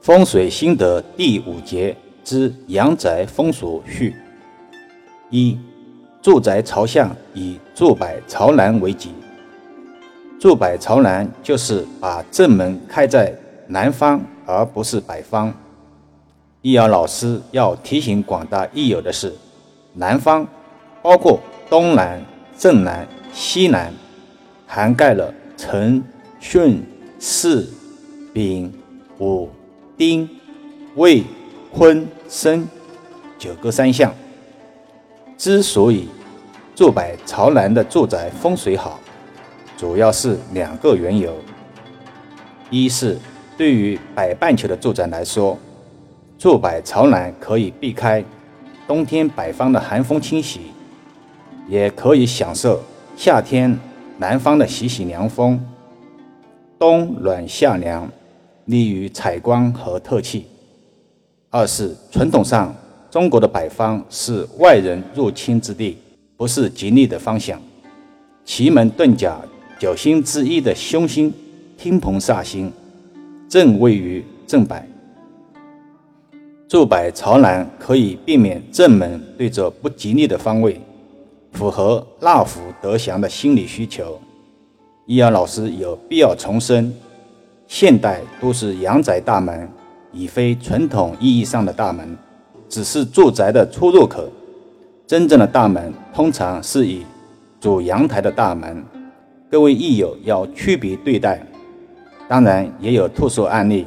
[0.00, 1.94] 风水心得第五节
[2.24, 4.16] 之阳宅风俗序：
[5.28, 5.58] 一、
[6.22, 9.10] 住宅朝向以坐北朝南为吉。
[10.40, 13.30] 坐北朝南就是把正门开在
[13.66, 15.52] 南方，而不是北方。
[16.62, 19.30] 易遥老师要提醒广大益友的是，
[19.92, 20.48] 南方
[21.02, 21.38] 包括
[21.68, 22.18] 东南、
[22.56, 23.92] 正南、西南，
[24.66, 26.02] 涵盖了辰、
[26.40, 26.78] 巽、
[27.18, 27.68] 巳、
[28.32, 28.72] 丙、
[29.18, 29.50] 午。
[30.00, 30.26] 丁、
[30.94, 31.22] 未、
[31.70, 32.66] 坤、申
[33.38, 34.10] 九个三项，
[35.36, 36.08] 之所以
[36.74, 38.98] 坐北朝南的住宅风水好，
[39.76, 41.34] 主要是两个缘由：
[42.70, 43.18] 一是
[43.58, 45.58] 对于北半球的住宅来说，
[46.38, 48.24] 坐北朝南可以避开
[48.88, 50.62] 冬天北方的寒风侵袭，
[51.68, 52.80] 也可以享受
[53.18, 53.78] 夏天
[54.16, 55.62] 南方的习习凉风，
[56.78, 58.10] 冬暖夏凉。
[58.66, 60.46] 利于采光和透气。
[61.48, 62.74] 二是传统上，
[63.10, 65.98] 中国的北方是外人入侵之地，
[66.36, 67.60] 不是吉利的方向。
[68.44, 69.36] 奇门遁甲
[69.78, 71.32] 九星之一的凶星
[71.76, 72.72] 天蓬煞星，
[73.48, 74.76] 正位于正北。
[76.68, 80.80] 坐北朝南可以避免正门对着不吉利的方位，
[81.52, 84.20] 符合纳福得祥的心理需求。
[85.06, 86.94] 易阳老师有必要重申。
[87.70, 89.70] 现代都是阳宅大门，
[90.10, 92.18] 已非传统意义上的大门，
[92.68, 94.28] 只是住宅的出入口。
[95.06, 97.06] 真正的大门通常是以
[97.60, 98.84] 主阳台的大门。
[99.48, 101.46] 各位益友要区别对待。
[102.28, 103.86] 当然也有特殊案例，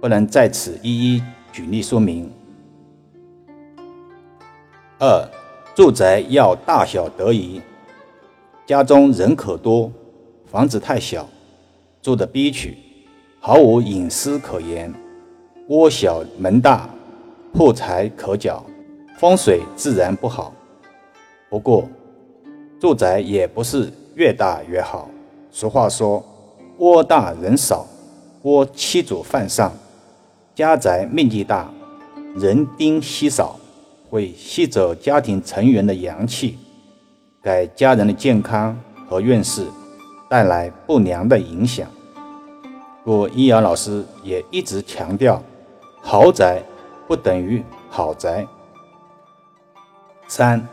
[0.00, 2.28] 不能在此一一举例说明。
[4.98, 5.28] 二，
[5.76, 7.62] 住宅要大小得宜，
[8.66, 9.92] 家中人口多，
[10.50, 11.24] 房子太小。
[12.02, 12.78] 住的憋屈，
[13.38, 14.90] 毫无隐私可言，
[15.68, 16.88] 窝小门大，
[17.52, 18.64] 破财可缴，
[19.18, 20.54] 风水自然不好。
[21.50, 21.86] 不过，
[22.80, 25.10] 住宅也不是越大越好。
[25.50, 26.24] 俗话说
[26.78, 27.86] ：“窝大人少，
[28.42, 29.70] 窝七主犯上。”
[30.56, 31.70] 家宅面积大，
[32.34, 33.60] 人丁稀少，
[34.08, 36.56] 会吸走家庭成员的阳气，
[37.42, 38.74] 给家人的健康
[39.06, 39.66] 和运势。
[40.30, 41.90] 带来不良的影响。
[43.02, 45.42] 故易遥老师也一直强调，
[46.02, 46.62] 豪宅
[47.08, 48.46] 不等于好宅。
[50.28, 50.66] 三，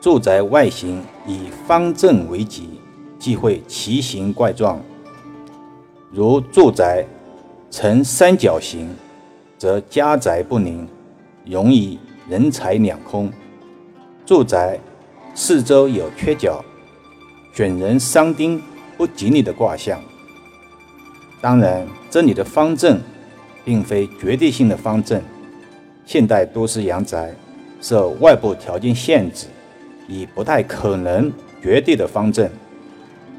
[0.00, 2.80] 住宅外形以方正为吉，
[3.18, 4.78] 忌讳奇形怪状。
[6.12, 7.04] 如住宅
[7.70, 8.94] 呈三角形，
[9.56, 10.86] 则家宅不宁，
[11.44, 11.98] 容易
[12.28, 13.28] 人财两空；
[14.26, 14.78] 住宅
[15.34, 16.62] 四周有缺角，
[17.54, 18.62] 选人伤丁。
[18.96, 20.00] 不吉利的卦象。
[21.44, 22.98] 当然，这里的方正
[23.66, 25.20] 并非绝对性的方正。
[26.06, 27.34] 现代都市阳宅
[27.82, 29.48] 受外部条件限制，
[30.08, 31.30] 已不太可能
[31.62, 32.48] 绝对的方正，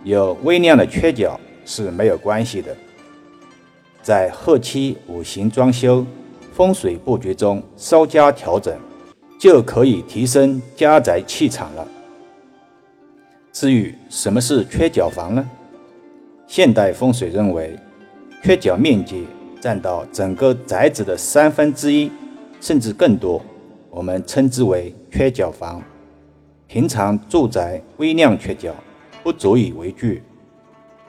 [0.03, 2.77] 有微量的缺角是没有关系的。
[4.03, 6.05] 在后期五行装修、
[6.53, 8.77] 风水布局中稍加调整，
[9.39, 11.87] 就可以提升家宅气场了。
[13.51, 15.49] 至于什么是缺角房呢？
[16.45, 17.75] 现代风水认为，
[18.45, 19.25] 缺角面积
[19.59, 22.11] 占到整个宅子的三分之一，
[22.61, 23.43] 甚至更多，
[23.89, 25.81] 我们称之为缺角房。
[26.67, 28.71] 平常住宅微量缺角
[29.23, 30.21] 不足以为惧，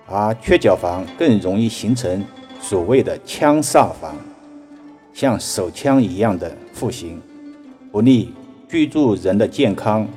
[0.06, 2.24] 而缺角房更容易形成
[2.58, 4.16] 所谓的枪煞房，
[5.12, 7.20] 像手枪一样的户型，
[7.92, 8.32] 不利
[8.66, 10.08] 居住人的健康。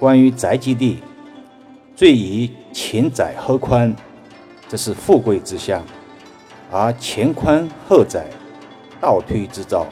[0.00, 0.98] 关于宅基地，
[1.94, 3.94] 最宜前窄后宽，
[4.68, 5.80] 这是富贵之相；
[6.70, 8.28] 而前宽后窄，
[9.00, 9.86] 倒推之兆。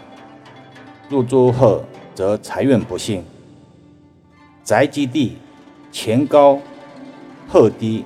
[1.08, 1.84] 入住后
[2.14, 3.24] 则财运不幸。
[4.64, 5.36] 宅基地
[5.90, 6.58] 前高
[7.48, 8.04] 后低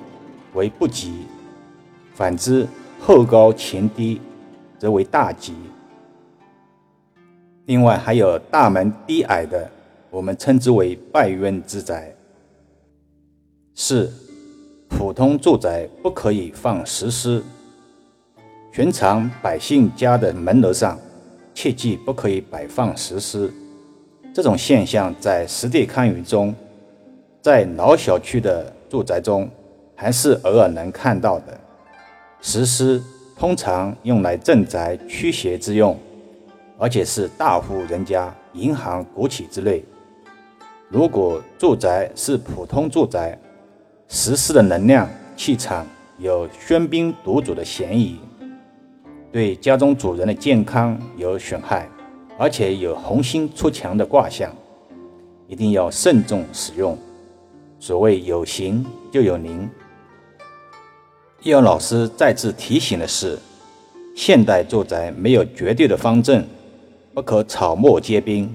[0.53, 1.25] 为不吉，
[2.13, 2.67] 反之
[2.99, 4.19] 后高前低
[4.77, 5.53] 则为大吉。
[7.65, 9.71] 另外还有大门低矮的。
[10.09, 12.15] 我们称之为败运之宅。
[13.75, 14.11] 四，
[14.89, 17.43] 普通住宅不可以放石狮。
[18.71, 20.99] 寻常百姓家的门楼上，
[21.53, 23.51] 切记不可以摆放石狮。
[24.33, 26.53] 这种现象在实地看舆中，
[27.41, 29.49] 在老小区的住宅中，
[29.95, 31.59] 还是偶尔能看到的。
[32.39, 33.01] 石狮
[33.35, 35.97] 通常用来镇宅驱邪之用，
[36.77, 39.83] 而且是大户人家、银行、国企之类。
[40.87, 43.37] 如果住宅是普通住宅，
[44.09, 45.85] 石狮的能量气场
[46.17, 48.17] 有喧宾夺主的嫌疑，
[49.33, 51.89] 对家中主人的健康有损害，
[52.37, 54.49] 而且有红心出墙的卦象，
[55.45, 56.97] 一定要慎重使用。
[57.79, 59.69] 所谓有形就有灵。
[61.43, 63.37] 叶老师再次提醒的是，
[64.15, 66.43] 现代住宅没有绝对的方正，
[67.13, 68.49] 不可草木皆兵。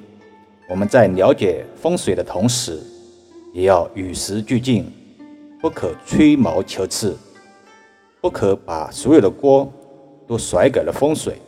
[0.66, 2.81] 我们在了解风水的同时，
[3.52, 4.90] 也要与时俱进，
[5.62, 7.17] 不可吹毛求疵，
[8.20, 9.73] 不可把所有的锅
[10.26, 11.41] 都甩给了风水。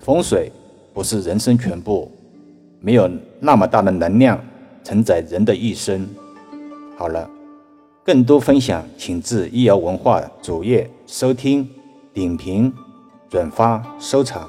[0.00, 0.50] 风水
[0.92, 2.10] 不是人生全部，
[2.80, 3.08] 没有
[3.38, 4.36] 那么大的能量
[4.82, 6.06] 承载人的一生。
[6.98, 7.30] 好了。
[8.04, 11.68] 更多分享，请至易瑶文化主页收听、
[12.14, 12.72] 点评、
[13.28, 14.48] 转发、收藏。